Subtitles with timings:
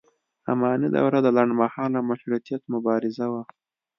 [0.51, 3.41] اماني دوره د لنډ مهاله مشروطیت مبارزې وه.